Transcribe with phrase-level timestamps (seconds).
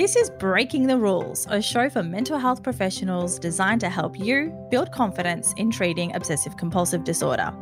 [0.00, 4.50] This is Breaking the Rules, a show for mental health professionals designed to help you
[4.70, 7.52] build confidence in treating obsessive compulsive disorder.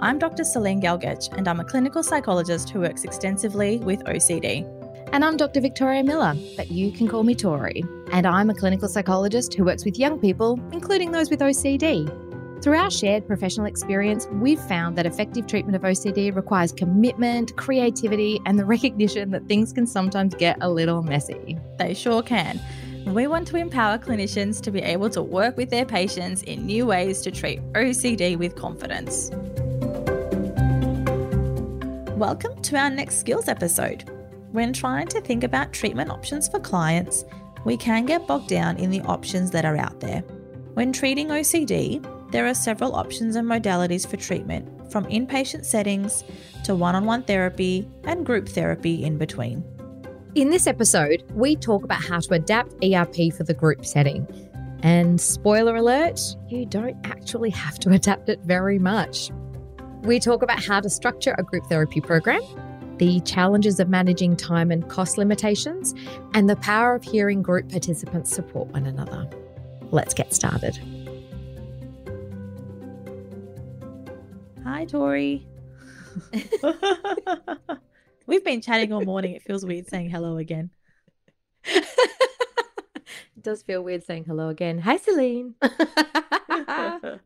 [0.00, 0.42] I'm Dr.
[0.42, 4.66] Celine Gelgec, and I'm a clinical psychologist who works extensively with OCD.
[5.12, 5.60] And I'm Dr.
[5.60, 7.84] Victoria Miller, but you can call me Tori.
[8.10, 12.25] And I'm a clinical psychologist who works with young people, including those with OCD.
[12.66, 18.40] Through our shared professional experience, we've found that effective treatment of OCD requires commitment, creativity,
[18.44, 21.56] and the recognition that things can sometimes get a little messy.
[21.78, 22.60] They sure can.
[23.06, 26.86] We want to empower clinicians to be able to work with their patients in new
[26.86, 29.30] ways to treat OCD with confidence.
[32.16, 34.10] Welcome to our next skills episode.
[34.50, 37.24] When trying to think about treatment options for clients,
[37.64, 40.22] we can get bogged down in the options that are out there.
[40.74, 42.04] When treating OCD,
[42.36, 46.22] there are several options and modalities for treatment, from inpatient settings
[46.64, 49.64] to one on one therapy and group therapy in between.
[50.34, 54.26] In this episode, we talk about how to adapt ERP for the group setting.
[54.82, 59.30] And spoiler alert, you don't actually have to adapt it very much.
[60.02, 62.42] We talk about how to structure a group therapy program,
[62.98, 65.94] the challenges of managing time and cost limitations,
[66.34, 69.26] and the power of hearing group participants support one another.
[69.90, 70.78] Let's get started.
[74.66, 75.46] Hi, Tori.
[78.26, 79.36] We've been chatting all morning.
[79.36, 80.70] It feels weird saying hello again.
[81.64, 81.86] it
[83.40, 84.80] does feel weird saying hello again.
[84.80, 85.54] Hi, Celine.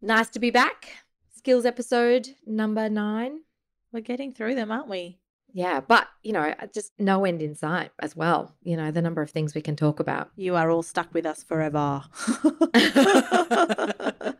[0.00, 0.88] nice to be back.
[1.36, 3.40] Skills episode number nine.
[3.92, 5.18] We're getting through them, aren't we?
[5.52, 8.56] Yeah, but you know, uh, just no end in sight as well.
[8.62, 10.30] You know, the number of things we can talk about.
[10.34, 12.04] You are all stuck with us forever.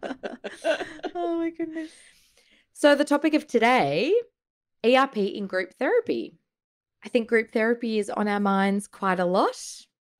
[1.14, 1.90] oh my goodness.
[2.72, 4.14] So, the topic of today
[4.84, 6.38] ERP in group therapy.
[7.04, 9.56] I think group therapy is on our minds quite a lot.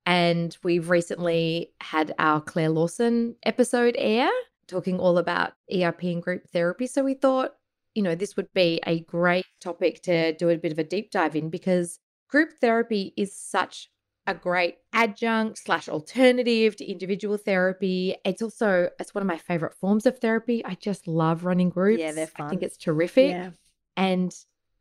[0.05, 4.29] And we've recently had our Claire Lawson episode air
[4.67, 6.87] talking all about ERP and group therapy.
[6.87, 7.55] So, we thought,
[7.93, 11.11] you know, this would be a great topic to do a bit of a deep
[11.11, 13.89] dive in because group therapy is such
[14.27, 18.15] a great adjunct slash alternative to individual therapy.
[18.25, 20.63] It's also it's one of my favorite forms of therapy.
[20.65, 21.99] I just love running groups.
[21.99, 22.47] Yeah, they're fun.
[22.47, 23.31] I think it's terrific.
[23.31, 23.51] Yeah.
[23.97, 24.35] And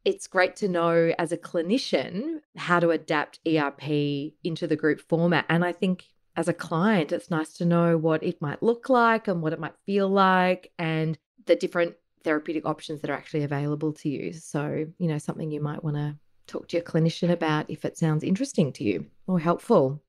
[0.05, 3.83] it's great to know as a clinician how to adapt ERP
[4.43, 5.47] into the group format.
[5.49, 6.05] And I think
[6.37, 9.61] as a client, it's nice to know what it might look like and what it
[9.61, 11.17] might feel like and
[11.47, 14.33] the different therapeutic options that are actually available to you.
[14.33, 16.17] So, you know, something you might want to
[16.47, 20.03] talk to your clinician about if it sounds interesting to you or helpful.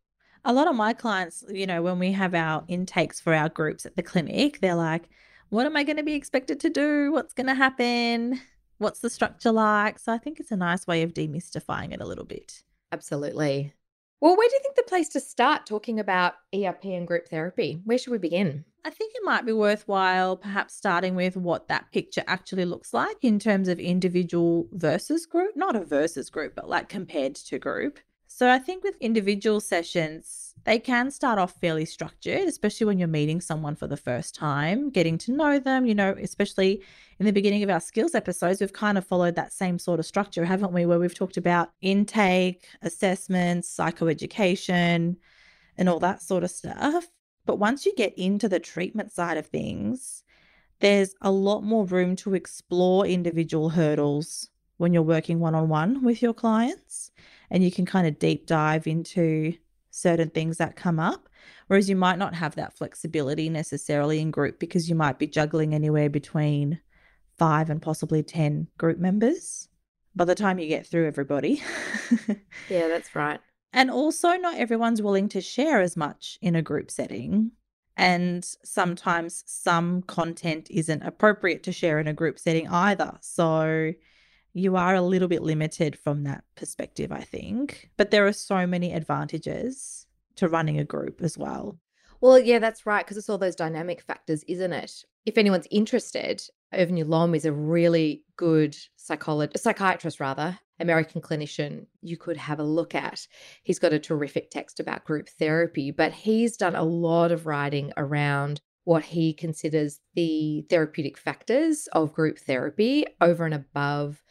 [0.43, 3.85] A lot of my clients, you know, when we have our intakes for our groups
[3.85, 5.09] at the clinic, they're like,
[5.49, 7.11] what am I going to be expected to do?
[7.11, 8.39] What's going to happen?
[8.77, 9.99] What's the structure like?
[9.99, 12.63] So I think it's a nice way of demystifying it a little bit.
[12.91, 13.73] Absolutely.
[14.21, 17.81] Well, where do you think the place to start talking about ERP and group therapy?
[17.83, 18.63] Where should we begin?
[18.85, 23.17] I think it might be worthwhile perhaps starting with what that picture actually looks like
[23.23, 27.99] in terms of individual versus group, not a versus group, but like compared to group.
[28.27, 33.07] So I think with individual sessions, they can start off fairly structured, especially when you're
[33.07, 36.81] meeting someone for the first time, getting to know them, you know, especially
[37.19, 40.07] in the beginning of our skills episodes, we've kind of followed that same sort of
[40.07, 40.85] structure, haven't we?
[40.85, 45.17] Where we've talked about intake, assessments, psychoeducation,
[45.77, 47.07] and all that sort of stuff.
[47.45, 50.23] But once you get into the treatment side of things,
[50.79, 56.03] there's a lot more room to explore individual hurdles when you're working one on one
[56.03, 57.11] with your clients.
[57.51, 59.53] And you can kind of deep dive into
[59.95, 61.29] certain things that come up.
[61.67, 65.73] Whereas you might not have that flexibility necessarily in group because you might be juggling
[65.73, 66.79] anywhere between
[67.37, 69.69] five and possibly 10 group members
[70.15, 71.61] by the time you get through everybody.
[72.69, 73.39] yeah, that's right.
[73.73, 77.51] And also, not everyone's willing to share as much in a group setting.
[77.97, 83.17] And sometimes some content isn't appropriate to share in a group setting either.
[83.21, 83.93] So
[84.55, 87.91] you are a little bit limited from that perspective, I think.
[87.97, 90.07] But there are so many advantages
[90.37, 91.77] to running a group as well.
[92.21, 93.05] Well, yeah, that's right.
[93.05, 95.03] Because it's all those dynamic factors, isn't it?
[95.25, 96.41] If anyone's interested,
[96.73, 102.63] Irvin Yalom is a really good psychologist, psychiatrist rather, American clinician you could have a
[102.63, 103.27] look at.
[103.61, 107.91] He's got a terrific text about group therapy, but he's done a lot of writing
[107.97, 114.23] around what he considers the therapeutic factors of group therapy over and above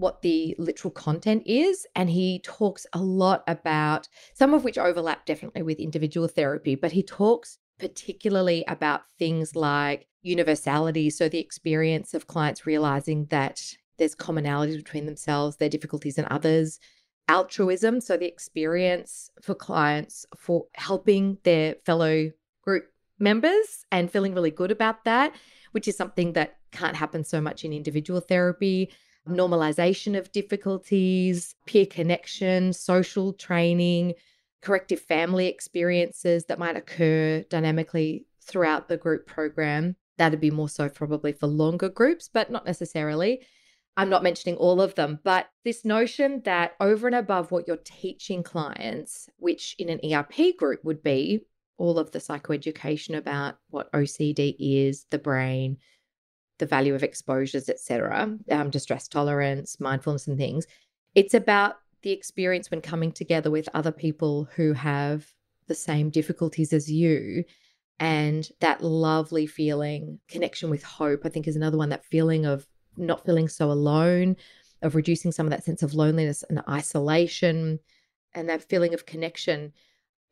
[0.00, 1.86] what the literal content is.
[1.94, 6.92] And he talks a lot about some of which overlap definitely with individual therapy, but
[6.92, 11.10] he talks particularly about things like universality.
[11.10, 13.62] So, the experience of clients realizing that
[13.98, 16.80] there's commonalities between themselves, their difficulties and others,
[17.28, 18.00] altruism.
[18.00, 22.32] So the experience for clients for helping their fellow
[22.62, 22.86] group
[23.20, 25.32] members and feeling really good about that,
[25.70, 28.90] which is something that can't happen so much in individual therapy.
[29.30, 34.14] Normalization of difficulties, peer connection, social training,
[34.60, 39.96] corrective family experiences that might occur dynamically throughout the group program.
[40.18, 43.40] That'd be more so probably for longer groups, but not necessarily.
[43.96, 47.78] I'm not mentioning all of them, but this notion that over and above what you're
[47.78, 51.40] teaching clients, which in an ERP group would be
[51.76, 55.78] all of the psychoeducation about what OCD is, the brain,
[56.60, 60.66] the value of exposures, etc., um, distress tolerance, mindfulness, and things.
[61.14, 65.32] It's about the experience when coming together with other people who have
[65.66, 67.44] the same difficulties as you.
[67.98, 71.90] And that lovely feeling, connection with hope, I think is another one.
[71.90, 72.66] That feeling of
[72.96, 74.36] not feeling so alone,
[74.82, 77.78] of reducing some of that sense of loneliness and isolation,
[78.34, 79.72] and that feeling of connection.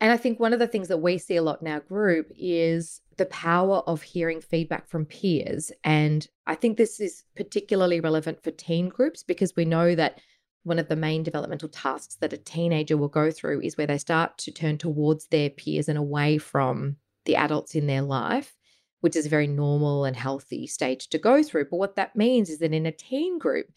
[0.01, 2.31] And I think one of the things that we see a lot in our group
[2.37, 5.71] is the power of hearing feedback from peers.
[5.83, 10.21] And I think this is particularly relevant for teen groups because we know that
[10.63, 13.97] one of the main developmental tasks that a teenager will go through is where they
[13.97, 18.55] start to turn towards their peers and away from the adults in their life,
[19.01, 21.65] which is a very normal and healthy stage to go through.
[21.69, 23.67] But what that means is that in a teen group,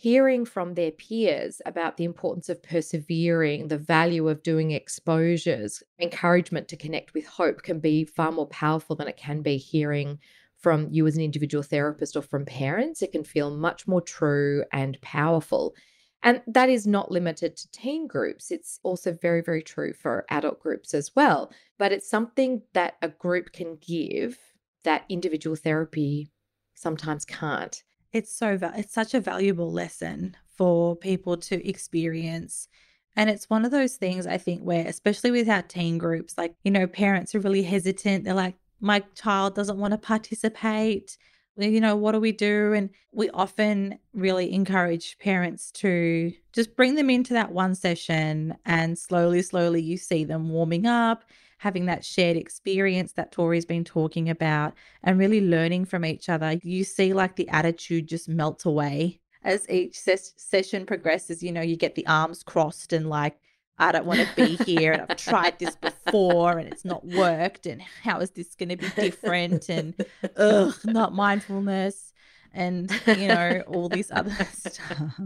[0.00, 6.66] hearing from their peers about the importance of persevering, the value of doing exposures, encouragement
[6.66, 10.18] to connect with hope can be far more powerful than it can be hearing
[10.56, 13.02] from you as an individual therapist or from parents.
[13.02, 15.74] It can feel much more true and powerful.
[16.22, 18.50] And that is not limited to teen groups.
[18.50, 21.52] It's also very, very true for adult groups as well.
[21.78, 24.38] But it's something that a group can give
[24.82, 26.30] that individual therapy
[26.72, 27.82] sometimes can't
[28.12, 32.68] it's so it's such a valuable lesson for people to experience.
[33.16, 36.54] And it's one of those things i think where especially with our teen groups like
[36.62, 38.24] you know parents are really hesitant.
[38.24, 41.18] They're like my child doesn't want to participate
[41.56, 42.72] you know what do we do?
[42.72, 48.98] And we often really encourage parents to just bring them into that one session and
[48.98, 51.24] slowly slowly you see them warming up
[51.60, 54.72] having that shared experience that Tori's been talking about
[55.02, 59.68] and really learning from each other, you see like the attitude just melt away as
[59.68, 61.42] each ses- session progresses.
[61.42, 63.36] You know, you get the arms crossed and like,
[63.78, 67.66] I don't want to be here and I've tried this before and it's not worked
[67.66, 69.94] and how is this going to be different and
[70.38, 72.09] ugh, not mindfulness
[72.52, 75.20] and you know all this other stuff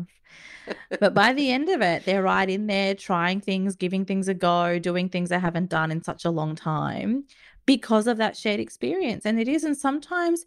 [1.00, 4.35] but by the end of it, they're right in there trying things, giving things a
[4.35, 7.25] go, doing things they haven't done in such a long time
[7.67, 9.26] because of that shared experience.
[9.26, 9.65] And it is.
[9.65, 10.44] And sometimes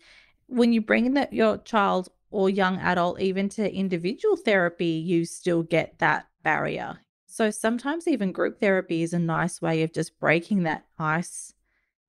[0.48, 5.64] when you bring that your child or young adult even to individual therapy, you still
[5.64, 7.00] get that barrier.
[7.26, 11.54] So sometimes even group therapy is a nice way of just breaking that ice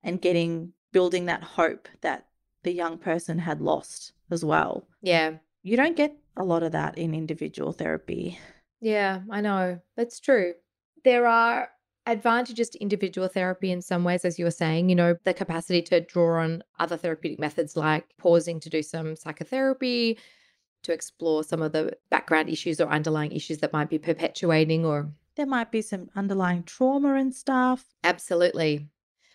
[0.03, 2.25] and getting building that hope that
[2.63, 4.87] the young person had lost as well.
[5.01, 5.37] Yeah.
[5.63, 8.39] You don't get a lot of that in individual therapy.
[8.79, 9.79] Yeah, I know.
[9.97, 10.53] That's true.
[11.03, 11.69] There are
[12.05, 15.81] advantages to individual therapy in some ways, as you were saying, you know, the capacity
[15.83, 20.17] to draw on other therapeutic methods like pausing to do some psychotherapy,
[20.83, 25.11] to explore some of the background issues or underlying issues that might be perpetuating or
[25.35, 27.85] there might be some underlying trauma and stuff.
[28.03, 28.87] Absolutely.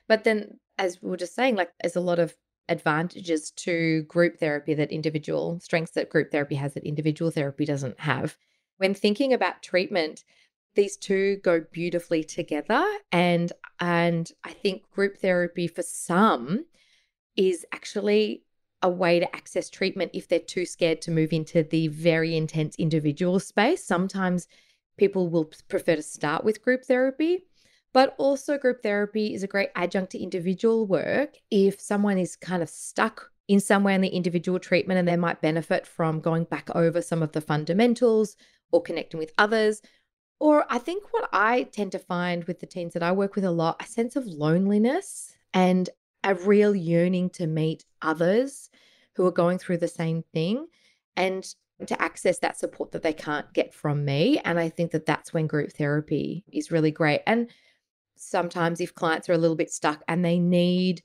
[0.09, 2.35] But then as we were just saying, like there's a lot of
[2.69, 8.01] advantages to group therapy that individual strengths that group therapy has that individual therapy doesn't
[8.01, 8.37] have.
[8.79, 10.25] When thinking about treatment,
[10.75, 16.65] these two go beautifully together and and I think group therapy for some
[17.37, 18.43] is actually
[18.83, 22.77] a way to access treatment if they're too scared to move into the very intense
[22.77, 23.85] individual space.
[23.85, 24.47] Sometimes
[24.97, 27.45] people will prefer to start with group therapy
[27.95, 32.61] but also, group therapy is a great adjunct to individual work if someone is kind
[32.61, 36.69] of stuck in somewhere in the individual treatment and they might benefit from going back
[36.75, 38.37] over some of the fundamentals
[38.73, 39.81] or connecting with others.
[40.41, 43.45] Or I think what I tend to find with the teens that I work with
[43.45, 45.89] a lot, a sense of loneliness and
[46.25, 48.71] a real yearning to meet others
[49.15, 50.67] who are going through the same thing
[51.17, 51.47] and
[51.87, 54.41] to access that support that they can't get from me.
[54.45, 57.21] And I think that that's when group therapy is really great.
[57.25, 57.51] And
[58.25, 61.03] sometimes if clients are a little bit stuck and they need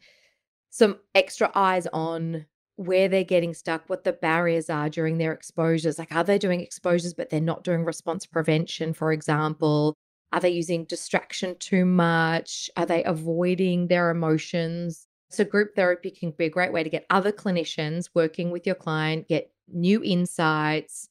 [0.70, 2.46] some extra eyes on
[2.76, 6.00] where they're getting stuck, what the barriers are during their exposures.
[6.00, 9.96] Like, are they doing exposures, but they're not doing response prevention, for example?
[10.32, 12.70] Are they using distraction too much?
[12.78, 15.08] Are they avoiding their emotions?
[15.30, 18.76] So, group therapy can be a great way to get other clinicians working with your
[18.76, 21.09] client, get new insights,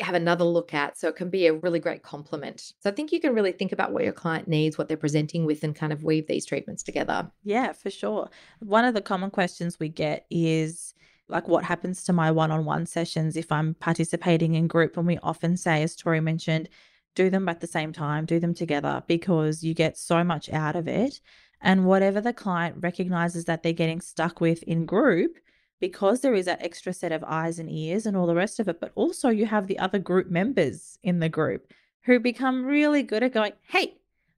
[0.00, 0.98] have another look at.
[0.98, 2.72] So it can be a really great complement.
[2.80, 5.44] So I think you can really think about what your client needs, what they're presenting
[5.44, 7.30] with, and kind of weave these treatments together.
[7.44, 8.30] Yeah, for sure.
[8.60, 10.94] One of the common questions we get is
[11.28, 14.96] like, what happens to my one on one sessions if I'm participating in group?
[14.96, 16.68] And we often say, as Tori mentioned,
[17.14, 20.76] do them at the same time, do them together because you get so much out
[20.76, 21.20] of it.
[21.60, 25.38] And whatever the client recognizes that they're getting stuck with in group,
[25.80, 28.68] because there is that extra set of eyes and ears and all the rest of
[28.68, 33.02] it, but also you have the other group members in the group who become really
[33.02, 33.94] good at going, Hey,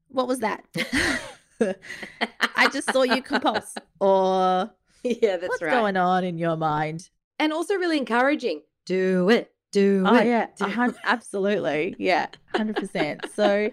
[0.08, 0.64] what was that?
[2.56, 3.74] I just saw you compulse.
[4.00, 4.70] Or
[5.02, 5.72] yeah, that's what's right.
[5.72, 7.10] going on in your mind?
[7.38, 8.62] And also really encouraging.
[8.86, 9.52] Do it.
[9.72, 10.26] Do Oh it.
[10.26, 13.24] yeah, do a hun- absolutely, yeah, hundred percent.
[13.34, 13.70] So,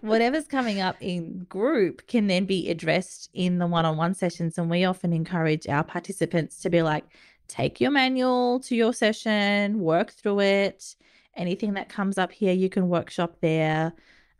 [0.00, 4.84] whatever's coming up in group can then be addressed in the one-on-one sessions, and we
[4.84, 7.04] often encourage our participants to be like,
[7.48, 10.94] take your manual to your session, work through it.
[11.36, 13.92] Anything that comes up here, you can workshop there,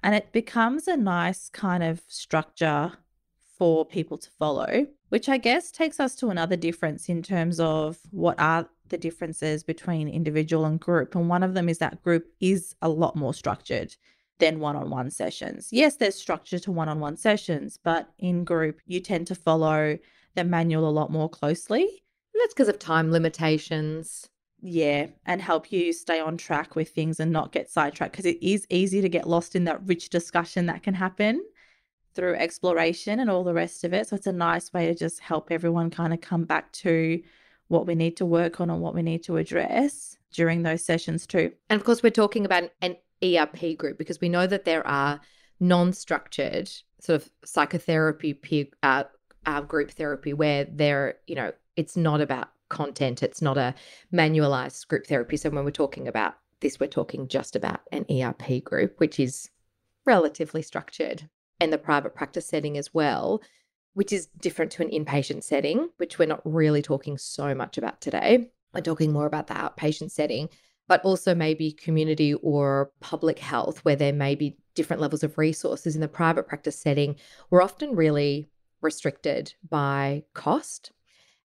[0.05, 2.93] and it becomes a nice kind of structure
[3.59, 4.87] for people to follow.
[5.09, 9.63] Which I guess takes us to another difference in terms of what are the differences
[9.63, 11.15] between individual and group.
[11.15, 13.97] And one of them is that group is a lot more structured
[14.39, 15.69] than one on one sessions.
[15.71, 19.99] Yes, there's structure to one on one sessions, but in group, you tend to follow
[20.35, 22.03] the manual a lot more closely.
[22.35, 24.29] That's because of time limitations.
[24.63, 28.39] Yeah, and help you stay on track with things and not get sidetracked because it
[28.43, 31.43] is easy to get lost in that rich discussion that can happen
[32.15, 34.09] through exploration and all the rest of it.
[34.09, 37.23] So it's a nice way to just help everyone kind of come back to
[37.71, 41.25] what we need to work on and what we need to address during those sessions
[41.25, 41.53] too.
[41.71, 45.21] And of course, we're talking about an ERP group because we know that there are
[45.61, 49.05] non structured sort of psychotherapy peer, uh,
[49.47, 53.73] uh, group therapy where there, you know, it's not about content, it's not a
[54.13, 55.37] manualized group therapy.
[55.37, 59.49] So when we're talking about this, we're talking just about an ERP group, which is
[60.05, 61.29] relatively structured
[61.61, 63.41] and the private practice setting as well,
[63.95, 68.01] which is different to an inpatient setting, which we're not really talking so much about
[68.01, 68.51] today.
[68.73, 70.49] We're talking more about the outpatient setting,
[70.87, 75.95] but also maybe community or public health, where there may be different levels of resources
[75.95, 77.17] in the private practice setting.
[77.51, 78.49] We're often really
[78.81, 80.93] restricted by cost.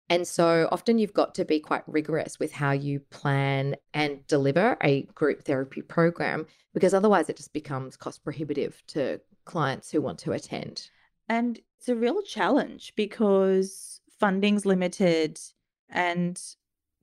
[0.09, 4.77] And so often you've got to be quite rigorous with how you plan and deliver
[4.81, 10.19] a group therapy program because otherwise it just becomes cost prohibitive to clients who want
[10.19, 10.89] to attend.
[11.27, 15.39] And it's a real challenge because funding's limited
[15.87, 16.41] and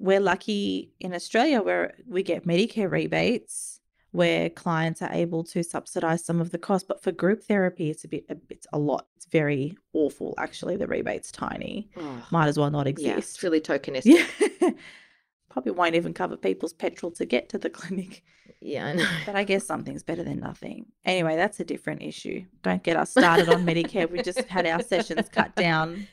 [0.01, 3.79] we're lucky in Australia where we get Medicare rebates
[4.11, 8.03] where clients are able to subsidize some of the cost but for group therapy it's
[8.03, 9.07] a bit it's a lot.
[9.15, 11.89] It's very awful actually the rebate's tiny.
[11.97, 13.19] Oh, might as well not yeah, exist.
[13.19, 14.27] it's really tokenistic.
[14.61, 14.71] yeah
[15.49, 18.25] probably won't even cover people's petrol to get to the clinic
[18.63, 19.09] Yeah, I know.
[19.27, 20.87] but I guess something's better than nothing.
[21.05, 22.45] Anyway, that's a different issue.
[22.63, 24.11] Don't get us started on Medicare.
[24.11, 26.07] We just had our sessions cut down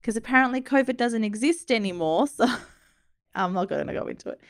[0.00, 2.26] because apparently COVID doesn't exist anymore.
[2.26, 2.46] So
[3.34, 4.40] I'm not going to go into it.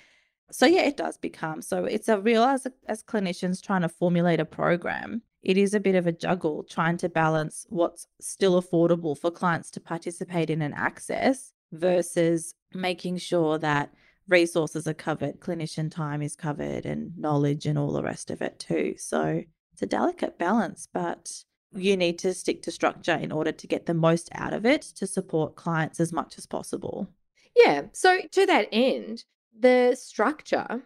[0.50, 1.62] So, yeah, it does become.
[1.62, 5.80] So, it's a real, as, as clinicians trying to formulate a program, it is a
[5.80, 10.60] bit of a juggle trying to balance what's still affordable for clients to participate in
[10.60, 13.94] and access versus making sure that
[14.28, 18.58] resources are covered, clinician time is covered, and knowledge and all the rest of it
[18.58, 18.94] too.
[18.98, 23.66] So it's a delicate balance, but you need to stick to structure in order to
[23.66, 27.08] get the most out of it to support clients as much as possible.
[27.56, 27.82] Yeah.
[27.92, 29.24] So, to that end,
[29.58, 30.82] the structure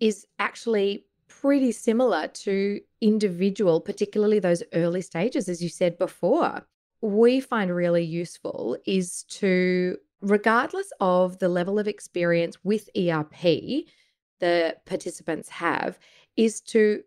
[0.00, 6.66] is actually pretty similar to individual, particularly those early stages, as you said before.
[7.02, 13.86] We find really useful is to, regardless of the level of experience with ERP
[14.40, 15.98] the participants have,
[16.36, 17.02] is to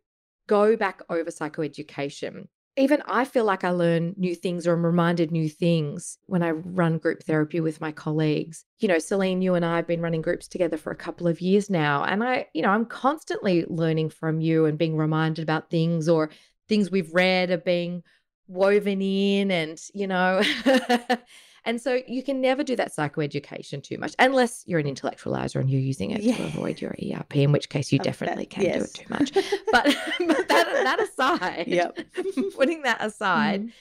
[0.48, 2.48] go back over psychoeducation.
[2.76, 6.52] Even I feel like I learn new things or I'm reminded new things when I
[6.52, 8.66] run group therapy with my colleagues.
[8.80, 11.40] You know, Celine, you and I have been running groups together for a couple of
[11.40, 12.04] years now.
[12.04, 16.32] And I, you know, I'm constantly learning from you and being reminded about things or
[16.68, 18.02] things we've read are being
[18.48, 20.42] woven in and, you know,
[21.66, 25.70] and so you can never do that psychoeducation too much unless you're an intellectualizer and
[25.70, 26.36] you're using it Yeah.
[26.38, 28.84] to avoid your ERP, in which case you that- definitely can do yes.
[28.86, 29.34] it too much.
[29.34, 29.86] But,
[30.20, 31.98] but that, that aside, Yep.
[32.56, 33.72] putting that aside, Mhm.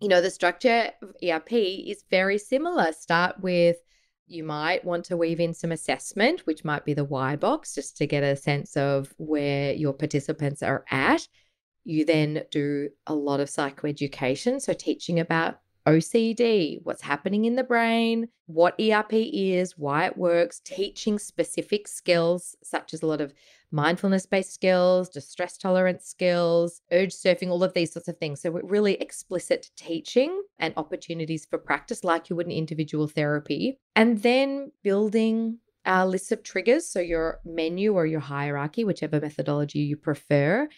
[0.00, 2.92] you know, the structure of ERP is very similar.
[2.92, 3.76] Start with
[4.28, 8.06] you might want to weave in some assessment, which might be the Y-BOCS, just to
[8.08, 11.28] get a sense of where your participants are at.
[11.84, 17.62] You then do a lot of psychoeducation, so teaching about OCD, what's happening in the
[17.62, 23.32] brain, what ERP is, why it works, teaching specific skills, such as a lot of
[23.70, 28.40] mindfulness based skills, distress tolerance skills, urge surfing, all of these sorts of things.
[28.40, 33.78] So, really explicit teaching and opportunities for practice, like you would in individual therapy.
[33.94, 36.88] And then building uh, list of triggers.
[36.88, 40.68] So, your menu or your hierarchy, whichever methodology you prefer.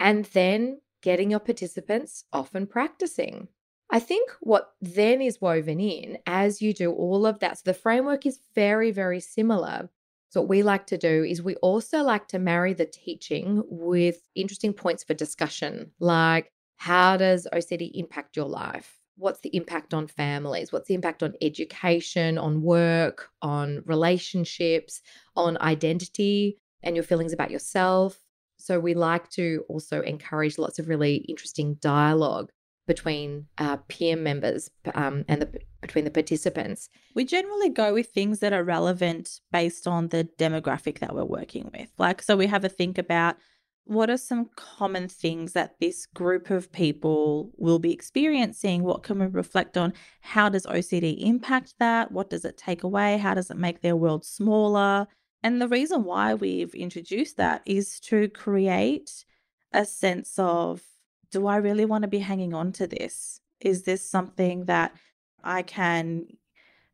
[0.00, 3.48] And then getting your participants often practicing.
[3.90, 7.74] I think what then is woven in as you do all of that, so the
[7.74, 9.88] framework is very, very similar.
[10.30, 14.18] So, what we like to do is we also like to marry the teaching with
[14.34, 18.98] interesting points for discussion, like how does OCD impact your life?
[19.16, 20.72] What's the impact on families?
[20.72, 25.00] What's the impact on education, on work, on relationships,
[25.36, 28.18] on identity, and your feelings about yourself?
[28.58, 32.50] So, we like to also encourage lots of really interesting dialogue
[32.86, 36.88] between uh, peer members um, and the, between the participants.
[37.14, 41.70] We generally go with things that are relevant based on the demographic that we're working
[41.72, 41.90] with.
[41.98, 43.36] Like, so we have a think about
[43.86, 48.82] what are some common things that this group of people will be experiencing?
[48.82, 49.92] What can we reflect on?
[50.20, 52.10] How does OCD impact that?
[52.10, 53.16] What does it take away?
[53.18, 55.06] How does it make their world smaller?
[55.44, 59.24] And the reason why we've introduced that is to create
[59.72, 60.82] a sense of
[61.30, 63.40] do I really want to be hanging on to this?
[63.60, 64.94] Is this something that
[65.42, 66.26] I can,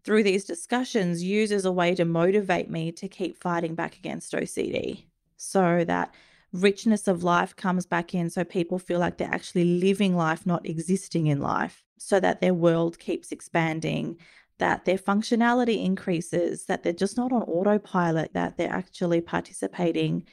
[0.04, 4.32] through these discussions, use as a way to motivate me to keep fighting back against
[4.32, 5.04] OCD
[5.36, 6.14] so that
[6.52, 10.66] richness of life comes back in so people feel like they're actually living life, not
[10.66, 14.18] existing in life, so that their world keeps expanding,
[14.58, 20.24] that their functionality increases, that they're just not on autopilot, that they're actually participating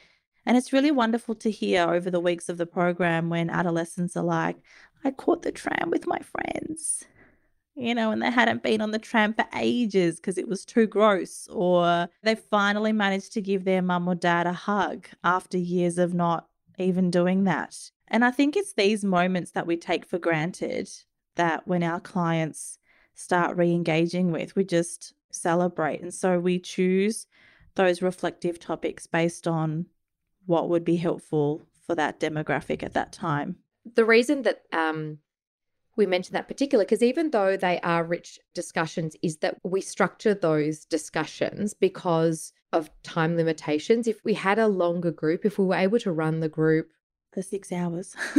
[0.46, 4.24] and it's really wonderful to hear over the weeks of the program when adolescents are
[4.24, 4.56] like,
[5.04, 7.04] I caught the tram with my friends,
[7.74, 10.86] you know, and they hadn't been on the tram for ages because it was too
[10.86, 15.98] gross, or they finally managed to give their mum or dad a hug after years
[15.98, 17.76] of not even doing that.
[18.08, 20.90] And I think it's these moments that we take for granted
[21.36, 22.78] that when our clients
[23.14, 26.00] start re engaging with, we just celebrate.
[26.00, 27.26] And so we choose
[27.76, 29.86] those reflective topics based on
[30.46, 33.56] what would be helpful for that demographic at that time.
[33.94, 35.18] The reason that um,
[35.96, 40.34] we mentioned that particular, because even though they are rich discussions, is that we structure
[40.34, 44.06] those discussions because of time limitations.
[44.06, 46.90] If we had a longer group, if we were able to run the group
[47.32, 48.14] for six hours.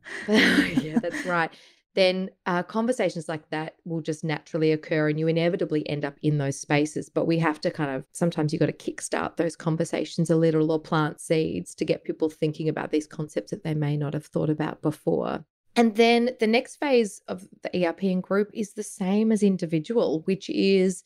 [0.28, 1.52] yeah, that's right
[1.94, 6.38] then uh, conversations like that will just naturally occur and you inevitably end up in
[6.38, 7.08] those spaces.
[7.08, 10.70] But we have to kind of sometimes you've got to kickstart those conversations a little
[10.70, 14.26] or plant seeds to get people thinking about these concepts that they may not have
[14.26, 15.44] thought about before.
[15.76, 20.22] And then the next phase of the ERP and group is the same as individual,
[20.26, 21.04] which is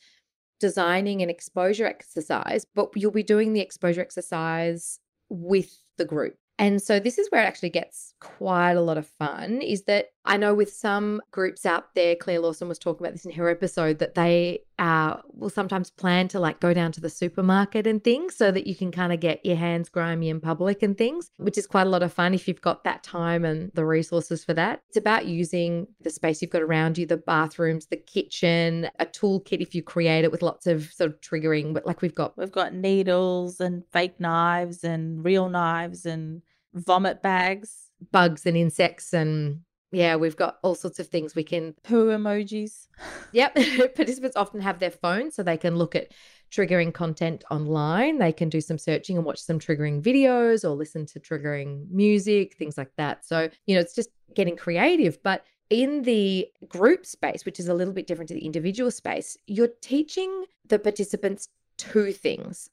[0.61, 6.37] designing an exposure exercise, but you'll be doing the exposure exercise with the group.
[6.59, 10.07] And so this is where it actually gets quite a lot of fun is that
[10.27, 13.51] I know with some groups out there, Claire Lawson was talking about this in her
[13.51, 18.03] episode, that they uh, will sometimes plan to like go down to the supermarket and
[18.03, 21.31] things so that you can kind of get your hands grimy in public and things,
[21.37, 24.45] which is quite a lot of fun if you've got that time and the resources
[24.45, 24.83] for that.
[24.89, 29.61] It's about using the space you've got around you, the bathrooms, the kitchen, a toolkit
[29.61, 32.51] if you create it with lots of sort of triggering, but like we've got we've
[32.51, 36.41] got needles and fake knives and real knives and
[36.73, 39.61] vomit bags, bugs and insects and
[39.95, 42.89] yeah, we've got all sorts of things we can poo emojis.
[43.33, 43.55] Yep.
[43.95, 46.13] Participants often have their phone so they can look at
[46.51, 48.19] triggering content online.
[48.19, 52.55] They can do some searching and watch some triggering videos or listen to triggering music,
[52.57, 53.25] things like that.
[53.25, 55.23] So, you know, it's just getting creative.
[55.23, 59.37] But in the group space, which is a little bit different to the individual space,
[59.47, 62.71] you're teaching the participants two things.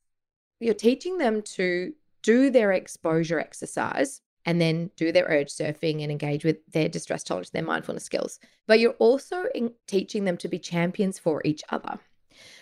[0.60, 6.12] You're teaching them to do their exposure exercise and then do their urge surfing and
[6.12, 8.40] engage with their distress tolerance, their mindfulness skills.
[8.68, 9.46] But you're also
[9.88, 12.00] teaching them to be champions for each other.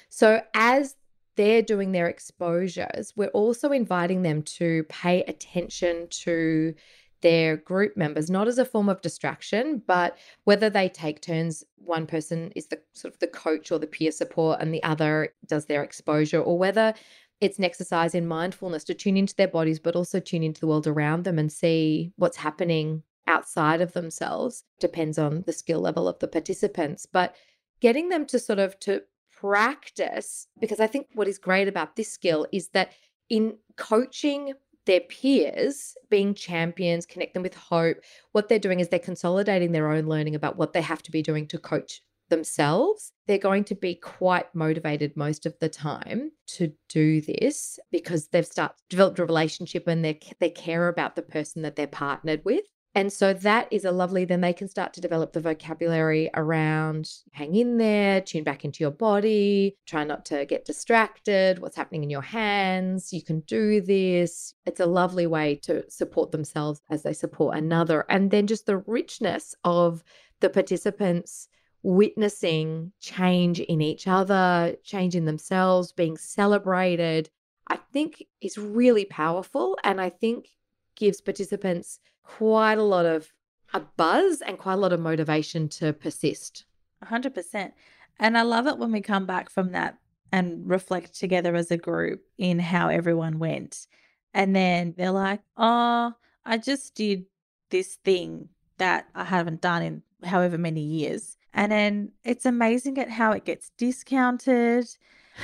[0.09, 0.95] So as
[1.35, 6.73] they're doing their exposures, we're also inviting them to pay attention to
[7.21, 12.07] their group members, not as a form of distraction, but whether they take turns, one
[12.07, 15.65] person is the sort of the coach or the peer support, and the other does
[15.65, 16.93] their exposure, or whether
[17.41, 20.67] it's an exercise in mindfulness to tune into their bodies, but also tune into the
[20.67, 24.63] world around them and see what's happening outside of themselves.
[24.79, 27.35] Depends on the skill level of the participants, but
[27.79, 32.11] getting them to sort of to practice because I think what is great about this
[32.11, 32.91] skill is that
[33.29, 34.53] in coaching
[34.85, 37.97] their peers, being champions, connect them with hope,
[38.31, 41.21] what they're doing is they're consolidating their own learning about what they have to be
[41.21, 46.73] doing to coach themselves, they're going to be quite motivated most of the time to
[46.87, 51.61] do this because they've started developed a relationship and they they care about the person
[51.61, 52.63] that they're partnered with.
[52.95, 57.09] And so that is a lovely, then they can start to develop the vocabulary around
[57.31, 62.03] hang in there, tune back into your body, try not to get distracted, what's happening
[62.03, 63.13] in your hands.
[63.13, 64.55] You can do this.
[64.65, 68.05] It's a lovely way to support themselves as they support another.
[68.09, 70.03] And then just the richness of
[70.39, 71.47] the participants
[71.83, 77.29] witnessing change in each other, change in themselves, being celebrated,
[77.67, 79.77] I think is really powerful.
[79.83, 80.47] And I think
[80.95, 83.31] gives participants quite a lot of
[83.73, 86.65] a buzz and quite a lot of motivation to persist.
[87.05, 87.71] 100%.
[88.19, 89.97] And I love it when we come back from that
[90.31, 93.87] and reflect together as a group in how everyone went.
[94.33, 96.13] And then they're like, oh,
[96.45, 97.25] I just did
[97.69, 101.37] this thing that I haven't done in however many years.
[101.53, 104.87] And then it's amazing at how it gets discounted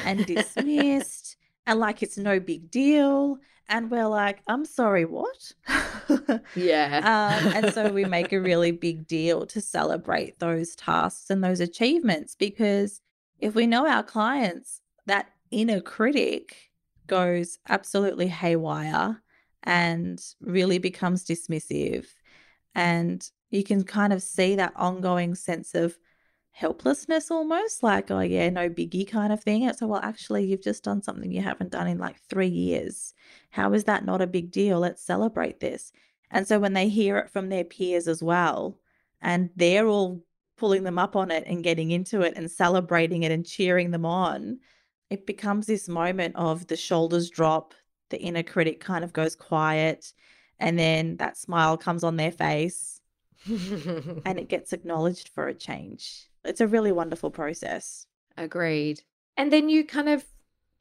[0.05, 1.37] and dismissed
[1.67, 3.39] and like it's no big deal.
[3.67, 5.51] And we're like, I'm sorry, what?
[6.55, 6.99] yeah.
[7.43, 11.59] um, and so we make a really big deal to celebrate those tasks and those
[11.59, 13.01] achievements because
[13.39, 16.71] if we know our clients, that inner critic
[17.07, 19.21] goes absolutely haywire
[19.63, 22.05] and really becomes dismissive.
[22.75, 25.97] And you can kind of see that ongoing sense of
[26.51, 29.71] helplessness almost like oh yeah no biggie kind of thing.
[29.73, 33.13] So well actually you've just done something you haven't done in like three years.
[33.49, 34.79] How is that not a big deal?
[34.79, 35.91] Let's celebrate this.
[36.31, 38.79] And so when they hear it from their peers as well
[39.21, 40.23] and they're all
[40.57, 44.05] pulling them up on it and getting into it and celebrating it and cheering them
[44.05, 44.59] on
[45.09, 47.73] it becomes this moment of the shoulders drop
[48.09, 50.13] the inner critic kind of goes quiet
[50.59, 52.94] and then that smile comes on their face
[53.45, 58.07] and it gets acknowledged for a change it's a really wonderful process.
[58.37, 59.01] Agreed.
[59.37, 60.25] And then you kind of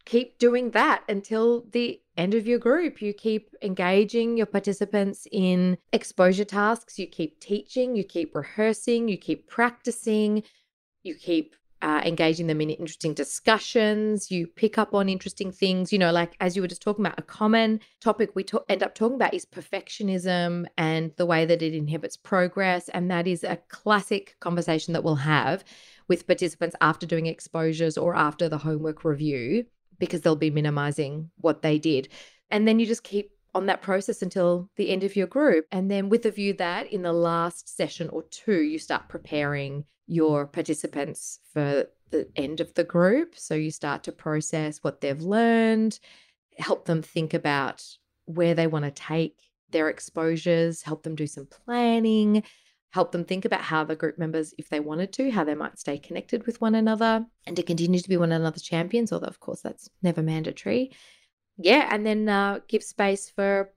[0.04, 3.00] keep doing that until the end of your group.
[3.00, 6.98] You keep engaging your participants in exposure tasks.
[6.98, 10.42] You keep teaching, you keep rehearsing, you keep practicing,
[11.02, 14.30] you keep uh, engaging them in interesting discussions.
[14.30, 15.92] You pick up on interesting things.
[15.92, 18.82] You know, like as you were just talking about, a common topic we to- end
[18.82, 22.88] up talking about is perfectionism and the way that it inhibits progress.
[22.88, 25.62] And that is a classic conversation that we'll have
[26.08, 29.66] with participants after doing exposures or after the homework review
[29.98, 32.08] because they'll be minimizing what they did.
[32.50, 35.66] And then you just keep on that process until the end of your group.
[35.70, 39.84] And then, with the view that in the last session or two, you start preparing
[40.06, 43.34] your participants for the end of the group.
[43.36, 45.98] So you start to process what they've learned,
[46.58, 47.84] help them think about
[48.26, 49.38] where they want to take
[49.70, 52.42] their exposures, help them do some planning,
[52.90, 55.78] help them think about how the group members, if they wanted to, how they might
[55.78, 59.40] stay connected with one another and to continue to be one another's champions, although, of
[59.40, 60.92] course, that's never mandatory.
[61.56, 61.88] Yeah.
[61.90, 63.70] And then uh, give space for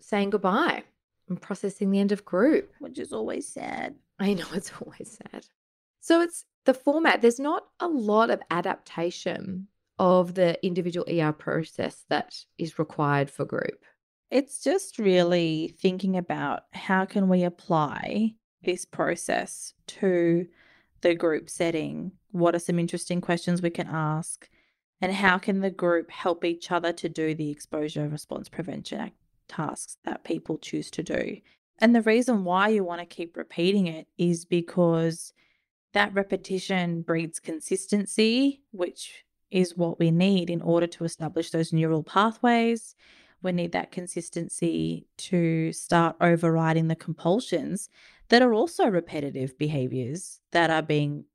[0.00, 0.84] saying goodbye
[1.28, 3.94] and processing the end of group, which is always sad.
[4.18, 5.46] I know it's always sad.
[6.00, 7.22] So it's the format.
[7.22, 13.44] There's not a lot of adaptation of the individual ER process that is required for
[13.44, 13.84] group.
[14.30, 18.34] It's just really thinking about how can we apply
[18.64, 20.46] this process to
[21.02, 22.12] the group setting?
[22.32, 24.48] What are some interesting questions we can ask?
[25.04, 29.12] And how can the group help each other to do the exposure response prevention
[29.48, 31.42] tasks that people choose to do?
[31.78, 35.34] And the reason why you want to keep repeating it is because
[35.92, 42.02] that repetition breeds consistency, which is what we need in order to establish those neural
[42.02, 42.96] pathways.
[43.42, 47.90] We need that consistency to start overriding the compulsions
[48.30, 51.26] that are also repetitive behaviors that are being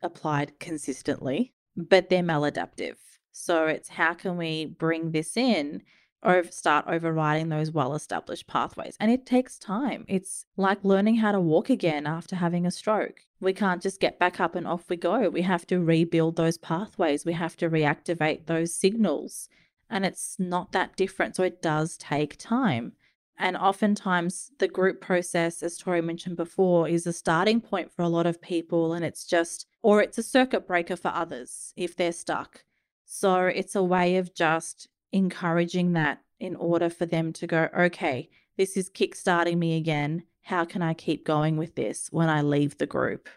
[0.00, 2.96] applied consistently, but they're maladaptive.
[3.32, 5.82] So it's how can we bring this in
[6.24, 6.30] mm.
[6.30, 8.96] over, start overriding those well established pathways.
[9.00, 10.04] And it takes time.
[10.08, 13.22] It's like learning how to walk again after having a stroke.
[13.40, 15.28] We can't just get back up and off we go.
[15.28, 19.48] We have to rebuild those pathways, we have to reactivate those signals.
[19.90, 21.36] And it's not that different.
[21.36, 22.92] So it does take time.
[23.38, 28.08] And oftentimes, the group process, as Tori mentioned before, is a starting point for a
[28.08, 28.92] lot of people.
[28.92, 32.64] And it's just, or it's a circuit breaker for others if they're stuck.
[33.10, 38.28] So it's a way of just encouraging that in order for them to go, okay,
[38.58, 40.24] this is kickstarting me again.
[40.42, 43.30] How can I keep going with this when I leave the group?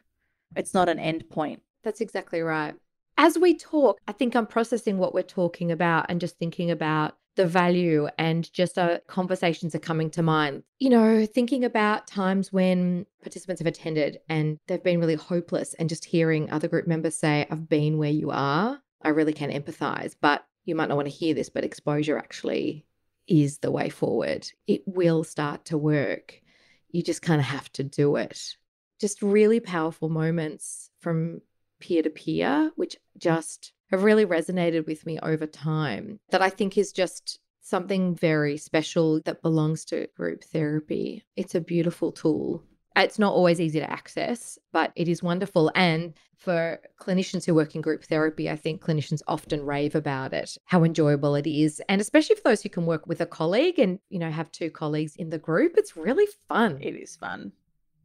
[0.58, 1.62] It's not an end point.
[1.84, 2.76] That's exactly right.
[3.18, 7.16] As we talk, I think I'm processing what we're talking about and just thinking about
[7.38, 10.64] the value and just uh, conversations are coming to mind.
[10.80, 15.88] You know, thinking about times when participants have attended and they've been really hopeless, and
[15.88, 20.16] just hearing other group members say, I've been where you are, I really can empathize.
[20.20, 22.86] But you might not want to hear this, but exposure actually
[23.28, 24.50] is the way forward.
[24.68, 26.42] It will start to work.
[26.90, 28.56] You just kind of have to do it.
[29.00, 31.42] Just really powerful moments from
[31.80, 36.78] peer to peer, which just have really resonated with me over time that I think
[36.78, 41.24] is just something very special that belongs to group therapy.
[41.36, 42.64] It's a beautiful tool.
[42.96, 45.72] It's not always easy to access, but it is wonderful.
[45.76, 50.58] And for clinicians who work in group therapy, I think clinicians often rave about it,
[50.66, 51.82] how enjoyable it is.
[51.88, 54.70] And especially for those who can work with a colleague and, you know, have two
[54.70, 56.80] colleagues in the group, it's really fun.
[56.82, 57.54] It is fun.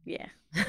[0.05, 0.27] Yeah.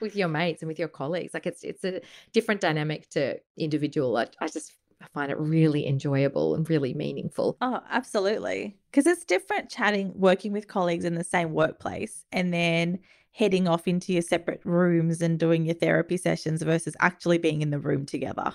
[0.00, 1.34] with your mates and with your colleagues.
[1.34, 2.00] Like it's it's a
[2.32, 4.16] different dynamic to individual.
[4.16, 4.72] I, I just
[5.12, 7.56] find it really enjoyable and really meaningful.
[7.60, 8.76] Oh, absolutely.
[8.90, 12.98] Because it's different chatting, working with colleagues in the same workplace and then
[13.32, 17.70] heading off into your separate rooms and doing your therapy sessions versus actually being in
[17.70, 18.54] the room together.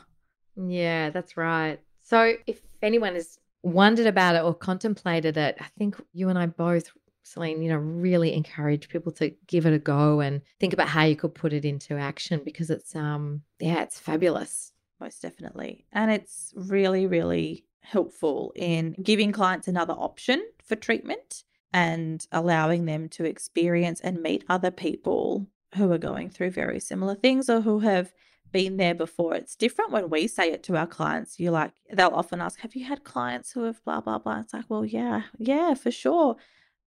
[0.56, 1.80] Yeah, that's right.
[2.02, 6.48] So if anyone has wondered about it or contemplated it, I think you and I
[6.48, 6.92] both
[7.24, 11.04] Celine, you know, really encourage people to give it a go and think about how
[11.04, 14.74] you could put it into action because it's um yeah, it's fabulous.
[15.02, 15.86] Most definitely.
[15.92, 23.10] And it's really, really helpful in giving clients another option for treatment and allowing them
[23.10, 27.80] to experience and meet other people who are going through very similar things or who
[27.80, 28.14] have
[28.52, 29.34] been there before.
[29.34, 31.40] It's different when we say it to our clients.
[31.40, 34.42] You're like, they'll often ask, Have you had clients who have blah, blah, blah?
[34.42, 36.38] It's like, Well, yeah, yeah, for sure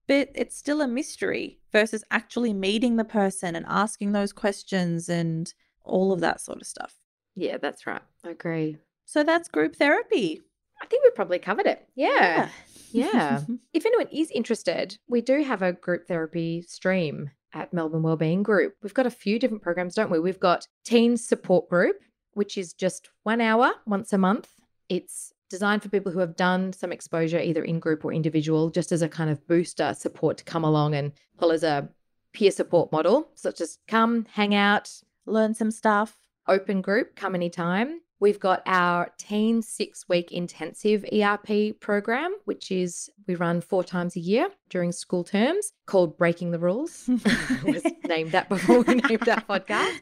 [0.07, 5.55] but it's still a mystery versus actually meeting the person and asking those questions and
[5.85, 7.02] all of that sort of stuff.
[7.35, 8.03] Yeah, that's right.
[8.25, 8.79] I agree.
[9.05, 10.41] So that's group therapy.
[10.83, 11.87] I think we've probably covered it.
[11.95, 12.49] Yeah.
[12.91, 13.11] Yeah.
[13.13, 13.41] yeah.
[13.73, 18.75] if anyone is interested, we do have a group therapy stream at Melbourne Wellbeing Group.
[18.83, 20.19] We've got a few different programs, don't we?
[20.19, 21.97] We've got Teen Support Group,
[22.35, 24.49] which is just one hour once a month.
[24.89, 28.91] It's designed for people who have done some exposure either in group or individual, just
[28.91, 31.89] as a kind of booster support to come along and pull as a
[32.33, 33.29] peer support model.
[33.35, 34.91] So just come, hang out,
[35.27, 36.17] learn some stuff.
[36.49, 38.01] Open group, come anytime.
[38.19, 44.15] We've got our teen six week intensive ERP program, which is we run four times
[44.17, 47.05] a year during school terms called Breaking the Rules.
[47.65, 50.01] was named that before we named our podcast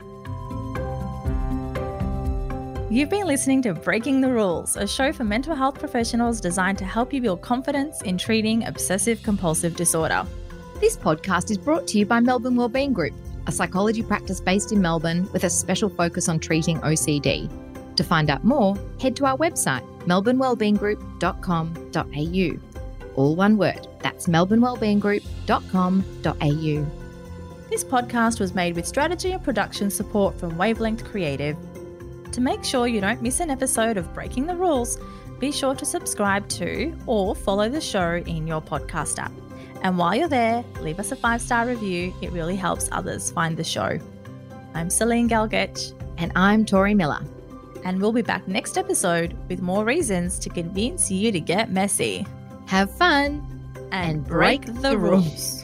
[2.89, 6.85] You've been listening to Breaking the Rules, a show for mental health professionals designed to
[6.85, 10.25] help you build confidence in treating obsessive compulsive disorder.
[10.79, 13.13] This podcast is brought to you by Melbourne Wellbeing Group,
[13.45, 17.51] a psychology practice based in Melbourne with a special focus on treating OCD.
[17.95, 22.77] To find out more, head to our website, melbournewellbeinggroup.com.au
[23.17, 23.85] all one word.
[23.99, 26.85] That's melbournewellbeinggroup.com.au.
[27.69, 31.57] This podcast was made with strategy and production support from Wavelength Creative.
[32.31, 34.97] To make sure you don't miss an episode of Breaking the Rules,
[35.39, 39.31] be sure to subscribe to or follow the show in your podcast app.
[39.83, 42.13] And while you're there, leave us a five star review.
[42.21, 43.99] It really helps others find the show.
[44.73, 45.93] I'm Celine Gelgec.
[46.17, 47.21] And I'm Tori Miller.
[47.85, 52.25] And we'll be back next episode with more reasons to convince you to get messy
[52.67, 53.41] have fun,
[53.91, 55.63] and break the rules.